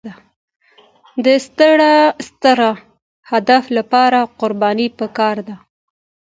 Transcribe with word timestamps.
د 1.25 1.27
ستر 2.25 2.59
هدف 3.31 3.63
لپاره 3.77 4.19
قرباني 4.39 4.87
پکار 4.99 5.37
ده. 5.47 5.55